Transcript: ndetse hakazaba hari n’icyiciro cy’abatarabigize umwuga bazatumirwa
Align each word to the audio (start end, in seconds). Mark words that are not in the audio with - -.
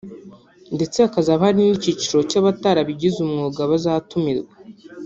ndetse 0.75 0.97
hakazaba 1.05 1.43
hari 1.47 1.57
n’icyiciro 1.63 2.19
cy’abatarabigize 2.29 3.17
umwuga 3.25 3.61
bazatumirwa 3.71 4.53